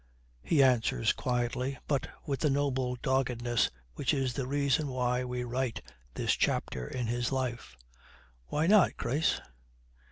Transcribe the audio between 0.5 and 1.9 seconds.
answers quietly,